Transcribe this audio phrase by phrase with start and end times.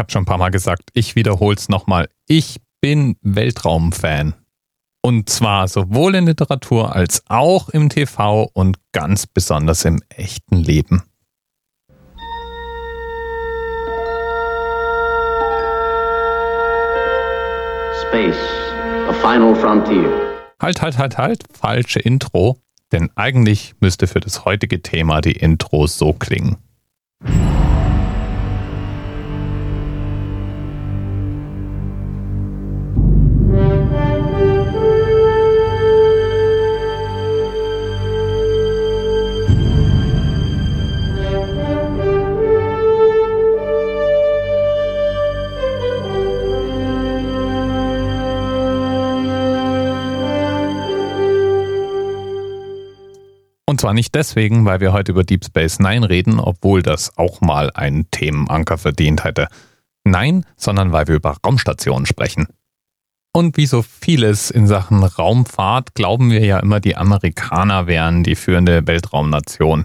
[0.00, 2.08] habe schon ein paar Mal gesagt, ich wiederhole es nochmal.
[2.26, 4.34] Ich bin Weltraumfan.
[5.02, 11.04] Und zwar sowohl in Literatur als auch im TV und ganz besonders im echten Leben.
[18.02, 18.36] Space,
[19.08, 20.10] a final frontier.
[20.60, 22.58] Halt, halt, halt, halt, falsche Intro.
[22.92, 26.56] Denn eigentlich müsste für das heutige Thema die Intro so klingen.
[53.70, 57.40] Und zwar nicht deswegen, weil wir heute über Deep Space Nine reden, obwohl das auch
[57.40, 59.46] mal einen Themenanker verdient hätte.
[60.02, 62.48] Nein, sondern weil wir über Raumstationen sprechen.
[63.32, 68.34] Und wie so vieles in Sachen Raumfahrt glauben wir ja immer, die Amerikaner wären die
[68.34, 69.84] führende Weltraumnation.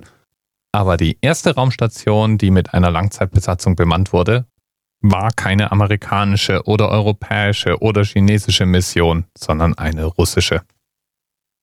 [0.71, 4.47] Aber die erste Raumstation, die mit einer Langzeitbesatzung bemannt wurde,
[5.01, 10.63] war keine amerikanische oder europäische oder chinesische Mission, sondern eine russische.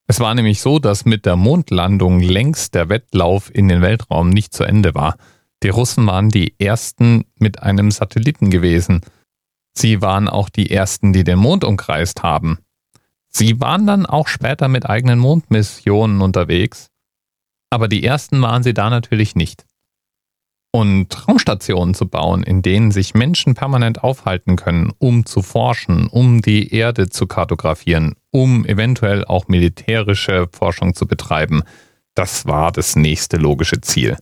[0.06, 4.52] Es war nämlich so, dass mit der Mondlandung längst der Wettlauf in den Weltraum nicht
[4.52, 5.16] zu Ende war.
[5.62, 9.02] Die Russen waren die ersten mit einem Satelliten gewesen.
[9.74, 12.58] Sie waren auch die ersten, die den Mond umkreist haben.
[13.28, 16.88] Sie waren dann auch später mit eigenen Mondmissionen unterwegs,
[17.70, 19.64] aber die ersten waren sie da natürlich nicht.
[20.74, 26.40] Und Raumstationen zu bauen, in denen sich Menschen permanent aufhalten können, um zu forschen, um
[26.40, 31.62] die Erde zu kartografieren, um eventuell auch militärische Forschung zu betreiben.
[32.14, 34.16] Das war das nächste logische Ziel.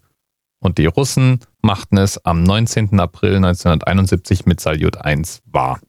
[0.59, 2.99] Und die Russen machten es am 19.
[2.99, 5.81] April 1971 mit Salyut 1 wahr.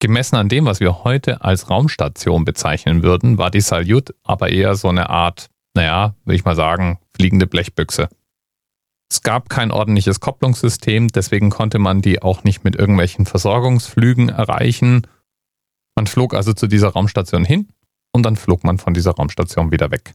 [0.00, 4.76] Gemessen an dem, was wir heute als Raumstation bezeichnen würden, war die Salyut aber eher
[4.76, 8.08] so eine Art, naja, würde ich mal sagen, fliegende Blechbüchse.
[9.10, 15.06] Es gab kein ordentliches Kopplungssystem, deswegen konnte man die auch nicht mit irgendwelchen Versorgungsflügen erreichen
[15.98, 17.70] man flog also zu dieser Raumstation hin
[18.12, 20.14] und dann flog man von dieser Raumstation wieder weg.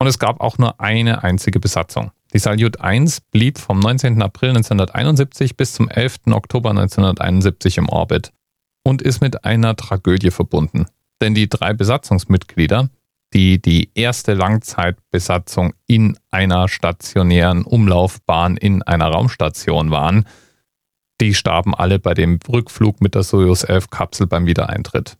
[0.00, 2.10] Und es gab auch nur eine einzige Besatzung.
[2.32, 4.20] Die Salyut 1 blieb vom 19.
[4.20, 6.22] April 1971 bis zum 11.
[6.32, 8.32] Oktober 1971 im Orbit
[8.82, 10.86] und ist mit einer Tragödie verbunden.
[11.20, 12.90] Denn die drei Besatzungsmitglieder,
[13.34, 20.26] die die erste Langzeitbesatzung in einer stationären Umlaufbahn in einer Raumstation waren,
[21.20, 25.16] die starben alle bei dem Rückflug mit der Soyuz 11 Kapsel beim Wiedereintritt.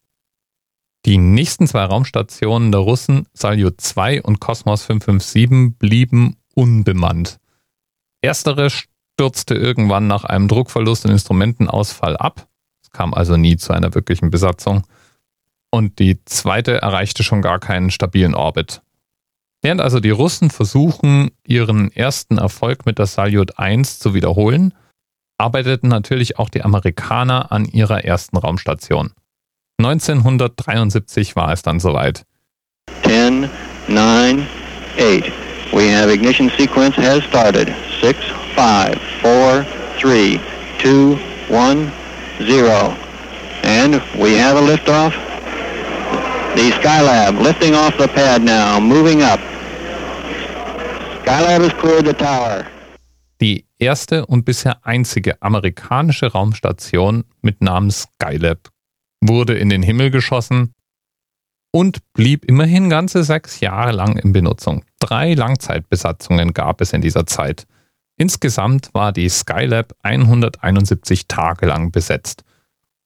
[1.06, 7.38] Die nächsten zwei Raumstationen der Russen, Salyut 2 und Kosmos 557, blieben unbemannt.
[8.22, 12.48] Erstere stürzte irgendwann nach einem Druckverlust und Instrumentenausfall ab.
[12.82, 14.86] Es kam also nie zu einer wirklichen Besatzung.
[15.74, 18.80] Und die zweite erreichte schon gar keinen stabilen Orbit.
[19.60, 24.72] Während also die Russen versuchen, ihren ersten Erfolg mit der Salyut 1 zu wiederholen,
[25.36, 29.14] arbeiteten natürlich auch die Amerikaner an ihrer ersten Raumstation.
[29.80, 32.22] 1973 war es dann soweit.
[33.02, 33.50] 10,
[33.88, 34.46] 9,
[34.96, 35.32] 8.
[35.72, 37.74] We have ignition sequence has started.
[38.00, 38.16] 6,
[38.54, 39.66] 5, 4,
[40.00, 40.40] 3,
[40.80, 41.18] 2,
[41.50, 41.92] 1,
[42.38, 42.96] 0.
[43.64, 45.12] And we have a liftoff.
[46.56, 49.40] The Skylab lifting off the pad now, moving up.
[51.22, 52.64] Skylab has cleared the tower.
[53.40, 58.68] Die erste und bisher einzige amerikanische Raumstation mit Namen Skylab
[59.20, 60.72] wurde in den Himmel geschossen
[61.72, 64.84] und blieb immerhin ganze sechs Jahre lang in Benutzung.
[65.00, 67.66] Drei Langzeitbesatzungen gab es in dieser Zeit.
[68.16, 72.44] Insgesamt war die Skylab 171 Tage lang besetzt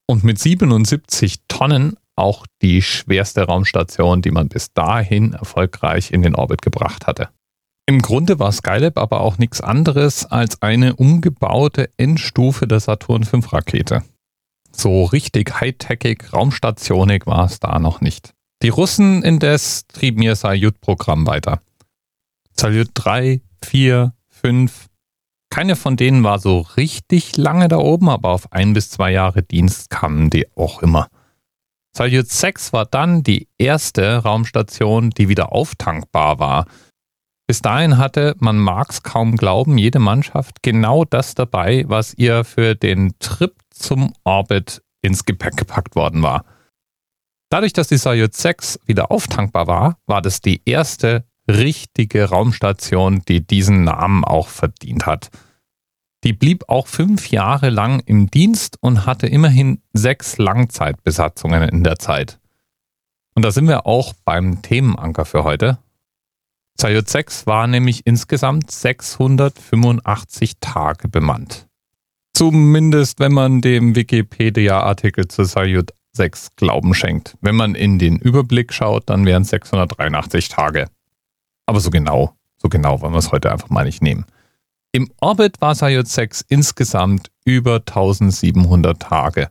[0.04, 6.34] und mit 77 Tonnen auch die schwerste Raumstation, die man bis dahin erfolgreich in den
[6.34, 7.28] Orbit gebracht hatte.
[7.86, 13.38] Im Grunde war Skylab aber auch nichts anderes als eine umgebaute Endstufe der Saturn V
[13.38, 14.03] Rakete.
[14.70, 18.34] So richtig high-techig, raumstationig war es da noch nicht.
[18.62, 21.60] Die Russen indes trieben ihr Salyut-Programm weiter.
[22.53, 24.88] Salyut 3, 4, 5.
[25.48, 29.42] Keine von denen war so richtig lange da oben, aber auf ein bis zwei Jahre
[29.42, 31.09] Dienst kamen die auch immer.
[31.96, 36.66] Salyut 6 war dann die erste Raumstation, die wieder auftankbar war–
[37.48, 42.44] bis dahin hatte, man mag es kaum glauben, jede Mannschaft genau das dabei, was ihr
[42.44, 46.44] für den Trip zum Orbit ins Gepäck gepackt worden war.
[47.48, 53.46] Dadurch, dass die Soyuz 6 wieder auftankbar war, war das die erste richtige Raumstation, die
[53.46, 55.30] diesen Namen auch verdient hat.
[56.24, 61.98] Die blieb auch fünf Jahre lang im Dienst und hatte immerhin sechs Langzeitbesatzungen in der
[61.98, 62.41] Zeit.
[63.34, 65.78] Und da sind wir auch beim Themenanker für heute.
[66.80, 71.68] Sayut 6 war nämlich insgesamt 685 Tage bemannt.
[72.34, 77.36] Zumindest wenn man dem Wikipedia-Artikel zu Sayut 6 Glauben schenkt.
[77.41, 80.86] Wenn man in den Überblick schaut, dann wären es 683 Tage.
[81.66, 84.24] Aber so genau, so genau wollen wir es heute einfach mal nicht nehmen.
[84.92, 89.48] Im Orbit war Sayut 6 insgesamt über 1700 Tage.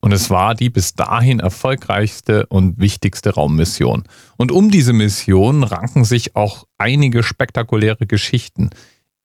[0.00, 4.04] Und es war die bis dahin erfolgreichste und wichtigste Raummission.
[4.36, 8.70] Und um diese Mission ranken sich auch einige spektakuläre Geschichten,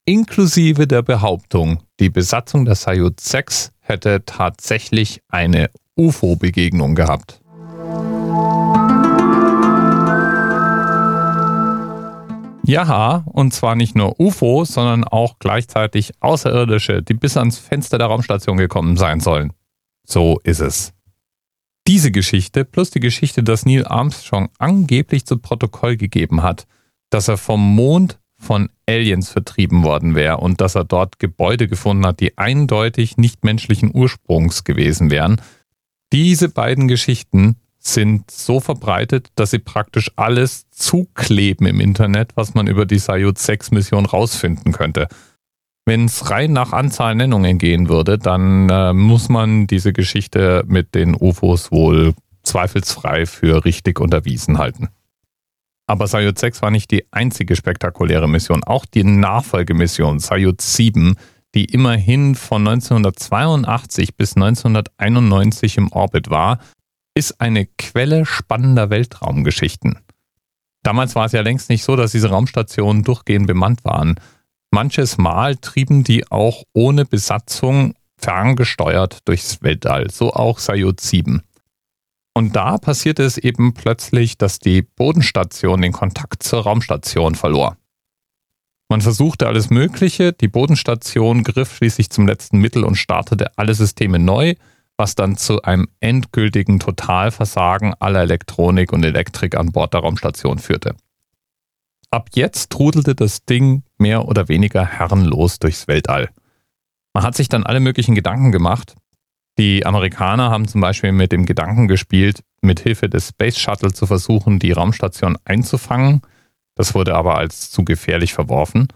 [0.06, 7.43] inklusive der Behauptung, die Besatzung der Sayut 6 hätte tatsächlich eine UFO-Begegnung gehabt.
[12.66, 18.08] Ja, und zwar nicht nur UFOs, sondern auch gleichzeitig Außerirdische, die bis ans Fenster der
[18.08, 19.52] Raumstation gekommen sein sollen.
[20.06, 20.94] So ist es.
[21.88, 26.66] Diese Geschichte plus die Geschichte, dass Neil Armstrong angeblich zu Protokoll gegeben hat,
[27.10, 32.06] dass er vom Mond von Aliens vertrieben worden wäre und dass er dort Gebäude gefunden
[32.06, 35.42] hat, die eindeutig nicht menschlichen Ursprungs gewesen wären.
[36.14, 42.68] Diese beiden Geschichten sind so verbreitet, dass sie praktisch alles zukleben im Internet, was man
[42.68, 45.08] über die Sayut 6 Mission rausfinden könnte.
[45.86, 50.96] Wenn es rein nach Anzahl Nennungen gehen würde, dann äh, muss man diese Geschichte mit
[50.96, 52.14] den UFOs wohl
[52.44, 54.88] zweifelsfrei für richtig unterwiesen halten.
[55.86, 58.64] Aber Sayut 6 war nicht die einzige spektakuläre Mission.
[58.64, 61.18] Auch die Nachfolgemission Sayut 7,
[61.54, 66.60] die immerhin von 1982 bis 1991 im Orbit war,
[67.16, 70.00] ist eine Quelle spannender Weltraumgeschichten.
[70.84, 74.16] Damals war es ja längst nicht so, dass diese Raumstationen durchgehend bemannt waren.
[74.72, 81.42] Manches Mal trieben die auch ohne Besatzung ferngesteuert durchs Weltall, so auch Sayut 7.
[82.34, 87.78] Und da passierte es eben plötzlich, dass die Bodenstation den Kontakt zur Raumstation verlor.
[88.90, 94.20] Man versuchte alles Mögliche, die Bodenstation griff schließlich zum letzten Mittel und startete alle Systeme
[94.20, 94.56] neu,
[94.98, 100.96] was dann zu einem endgültigen Totalversagen aller Elektronik und Elektrik an Bord der Raumstation führte.
[102.12, 106.30] Ab jetzt trudelte das Ding mehr oder weniger herrenlos durchs Weltall.
[107.14, 108.96] Man hat sich dann alle möglichen Gedanken gemacht.
[109.58, 114.06] Die Amerikaner haben zum Beispiel mit dem Gedanken gespielt, mit Hilfe des Space Shuttle zu
[114.06, 116.22] versuchen, die Raumstation einzufangen.
[116.76, 118.88] Das wurde aber als zu gefährlich verworfen.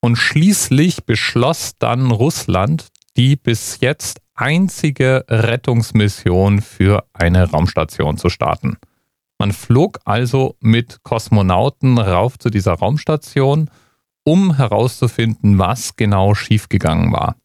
[0.00, 8.76] Und schließlich beschloss dann Russland, die bis jetzt einzige Rettungsmission für eine Raumstation zu starten.
[9.38, 13.70] Man flog also mit Kosmonauten rauf zu dieser Raumstation,
[14.24, 17.36] um herauszufinden, was genau schiefgegangen war.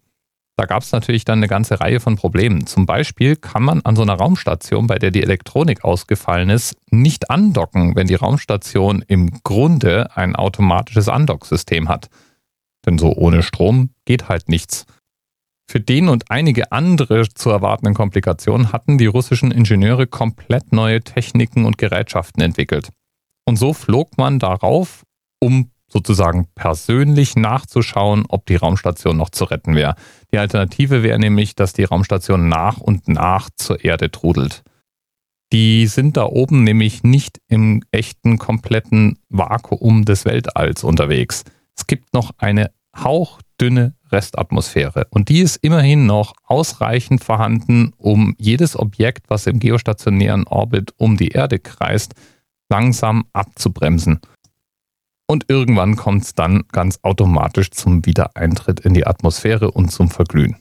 [0.56, 2.68] Da gab es natürlich dann eine ganze Reihe von Problemen.
[2.68, 7.30] Zum Beispiel kann man an so einer Raumstation, bei der die Elektronik ausgefallen ist, nicht
[7.30, 12.10] andocken, wenn die Raumstation im Grunde ein automatisches Andocksystem hat.
[12.86, 14.86] Denn so ohne Strom geht halt nichts.
[15.72, 21.66] Für den und einige andere zu erwartenden Komplikationen hatten die russischen Ingenieure komplett neue Techniken
[21.66, 22.90] und Gerätschaften entwickelt.
[23.46, 25.04] Und so flog man darauf,
[25.40, 29.94] um sozusagen persönlich nachzuschauen, ob die Raumstation noch zu retten wäre.
[30.34, 34.64] Die Alternative wäre nämlich, dass die Raumstation nach und nach zur Erde trudelt.
[35.54, 41.44] Die sind da oben nämlich nicht im echten kompletten Vakuum des Weltalls unterwegs.
[41.78, 45.08] Es gibt noch eine hauchdünne Restatmosphäre.
[45.10, 51.18] Und die ist immerhin noch ausreichend vorhanden, um jedes Objekt, was im geostationären Orbit um
[51.18, 52.14] die Erde kreist,
[52.70, 54.20] langsam abzubremsen.
[55.28, 60.56] Und irgendwann kommt es dann ganz automatisch zum Wiedereintritt in die Atmosphäre und zum Verglühen.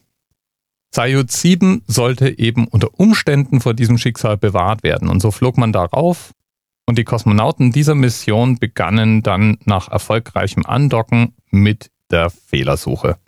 [0.95, 5.09] Sayut 7 sollte eben unter Umständen vor diesem Schicksal bewahrt werden.
[5.09, 6.33] Und so flog man darauf
[6.87, 13.19] und die Kosmonauten dieser Mission begannen dann nach erfolgreichem Andocken mit der Fehlersuche.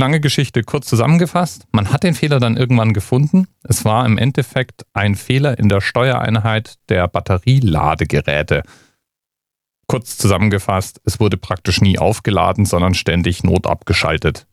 [0.00, 1.66] Lange Geschichte kurz zusammengefasst.
[1.72, 3.48] Man hat den Fehler dann irgendwann gefunden.
[3.64, 8.62] Es war im Endeffekt ein Fehler in der Steuereinheit der Batterieladegeräte.
[9.88, 14.46] Kurz zusammengefasst, es wurde praktisch nie aufgeladen, sondern ständig notabgeschaltet.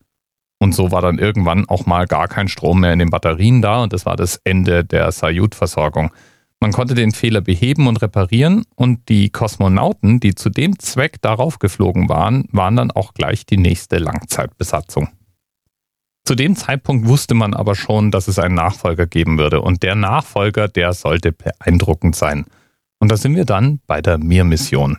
[0.57, 3.83] Und so war dann irgendwann auch mal gar kein Strom mehr in den Batterien da
[3.83, 6.11] und das war das Ende der Sayut-Versorgung.
[6.59, 11.59] Man konnte den Fehler beheben und reparieren und die Kosmonauten, die zu dem Zweck darauf
[11.59, 15.09] geflogen waren, waren dann auch gleich die nächste Langzeitbesatzung.
[16.25, 19.93] Zu dem Zeitpunkt wusste man aber schon, dass es einen Nachfolger geben würde und der
[19.93, 22.45] Nachfolger, der sollte beeindruckend sein.
[22.99, 24.97] Und da sind wir dann bei der Mir-Mission.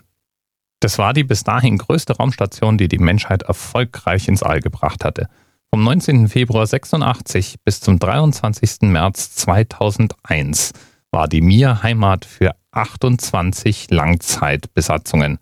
[0.79, 5.29] Das war die bis dahin größte Raumstation, die die Menschheit erfolgreich ins All gebracht hatte.
[5.71, 6.29] Vom 19.
[6.29, 8.83] Februar 86 bis zum 23.
[8.83, 10.75] März 2001
[11.11, 15.39] war die Mir Heimat für 28 Langzeitbesatzungen.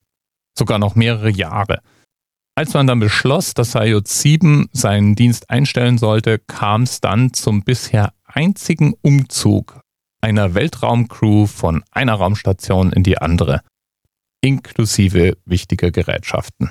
[0.56, 1.80] Sogar noch mehrere Jahre.
[2.56, 7.64] Als man dann beschloss, dass Soyuz 7 seinen Dienst einstellen sollte, kam es dann zum
[7.64, 9.80] bisher einzigen Umzug
[10.20, 13.62] einer Weltraumcrew von einer Raumstation in die andere,
[14.40, 16.70] inklusive wichtiger Gerätschaften.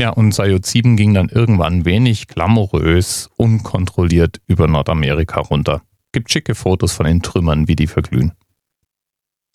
[0.00, 5.82] Ja, und Soyuz 7 ging dann irgendwann wenig glamourös, unkontrolliert über Nordamerika runter.
[6.12, 8.32] Gibt schicke Fotos von den Trümmern, wie die verglühen.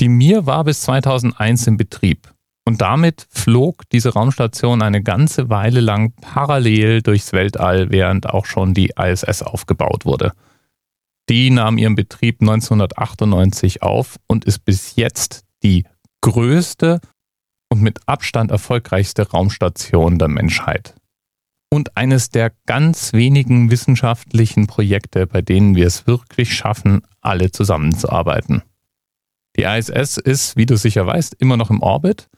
[0.02, 2.34] Die Mir war bis 2001 in Betrieb
[2.70, 8.76] und damit flog diese Raumstation eine ganze Weile lang parallel durchs Weltall, während auch schon
[8.76, 10.34] die ISS aufgebaut wurde.
[11.30, 15.88] Die nahm ihren Betrieb 1998 auf und ist bis jetzt die
[16.22, 17.02] größte
[17.70, 20.94] und mit Abstand erfolgreichste Raumstation der Menschheit.
[21.72, 28.62] Und eines der ganz wenigen wissenschaftlichen Projekte, bei denen wir es wirklich schaffen, alle zusammenzuarbeiten.
[29.58, 32.30] Die ISS ist, wie du sicher weißt, immer noch im Orbit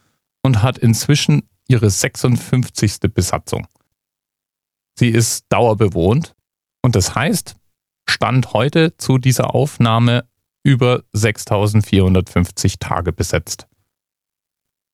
[0.43, 3.00] und hat inzwischen ihre 56.
[3.13, 3.67] Besatzung.
[4.98, 6.36] Sie ist dauerbewohnt
[6.81, 7.55] und das heißt,
[8.10, 10.25] Stand heute zu dieser Aufnahme
[10.63, 13.67] über 6450 Tage besetzt.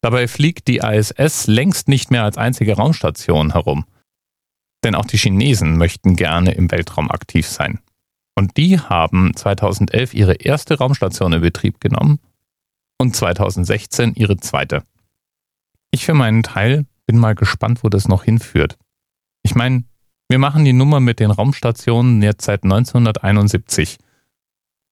[0.02, 3.86] Dabei fliegt die ISS längst nicht mehr als einzige Raumstation herum.
[4.84, 7.80] Denn auch die Chinesen möchten gerne im Weltraum aktiv sein.
[8.36, 12.20] Und die haben 2011 ihre erste Raumstation in Betrieb genommen
[13.00, 14.84] und 2016 ihre zweite.
[15.92, 18.78] Ich für meinen Teil bin mal gespannt, wo das noch hinführt.
[19.44, 19.84] Ich meine,
[20.30, 23.98] wir machen die Nummer mit den Raumstationen jetzt seit 1971.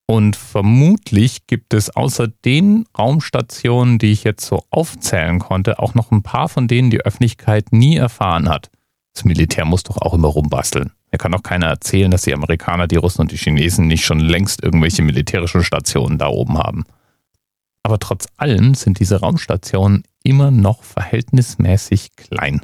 [0.08, 6.12] Und vermutlich gibt es außer den Raumstationen, die ich jetzt so aufzählen konnte, auch noch
[6.12, 8.70] ein paar, von denen die Öffentlichkeit nie erfahren hat.
[9.14, 10.92] Das Militär muss doch auch immer rumbasteln.
[11.12, 14.20] Mir kann doch keiner erzählen, dass die Amerikaner, die Russen und die Chinesen nicht schon
[14.20, 16.84] längst irgendwelche militärischen Stationen da oben haben.
[17.84, 22.62] Aber trotz allem sind diese Raumstationen immer noch verhältnismäßig klein.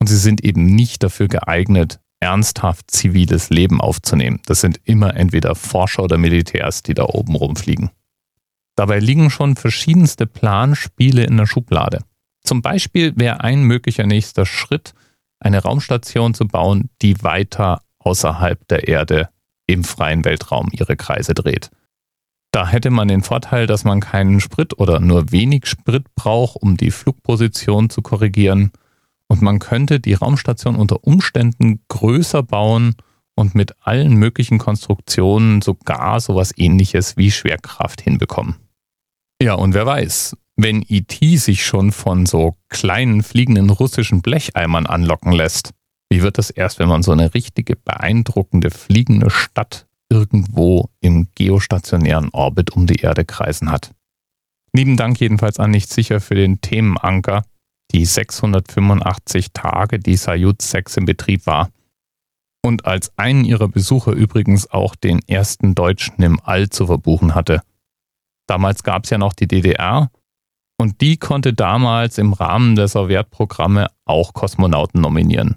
[0.00, 4.40] Und sie sind eben nicht dafür geeignet, ernsthaft ziviles Leben aufzunehmen.
[4.46, 7.90] Das sind immer entweder Forscher oder Militärs, die da oben rumfliegen.
[8.74, 12.00] Dabei liegen schon verschiedenste Planspiele in der Schublade.
[12.42, 14.94] Zum Beispiel wäre ein möglicher nächster Schritt,
[15.38, 19.28] eine Raumstation zu bauen, die weiter außerhalb der Erde
[19.66, 21.70] im freien Weltraum ihre Kreise dreht.
[22.52, 26.76] Da hätte man den Vorteil, dass man keinen Sprit oder nur wenig Sprit braucht, um
[26.76, 28.72] die Flugposition zu korrigieren
[29.32, 32.96] und man könnte die Raumstation unter Umständen größer bauen
[33.34, 38.56] und mit allen möglichen Konstruktionen sogar sowas ähnliches wie Schwerkraft hinbekommen.
[39.40, 44.84] Ja, und wer weiß, wenn IT e sich schon von so kleinen fliegenden russischen Blecheimern
[44.84, 45.70] anlocken lässt,
[46.10, 52.28] wie wird das erst, wenn man so eine richtige beeindruckende fliegende Stadt irgendwo im geostationären
[52.32, 53.94] Orbit um die Erde kreisen hat?
[54.74, 57.44] Lieben Dank jedenfalls an Nicht sicher für den Themenanker,
[57.92, 61.70] die 685 Tage, die Soyuz 6 in Betrieb war.
[62.64, 67.62] Und als einen ihrer Besucher übrigens auch den ersten Deutschen im All zu verbuchen hatte.
[68.46, 70.10] Damals gab es ja noch die DDR
[70.78, 75.56] und die konnte damals im Rahmen der Sowjetprogramme auch Kosmonauten nominieren.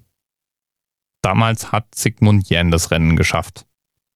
[1.22, 3.66] Damals hat Sigmund Jähn das Rennen geschafft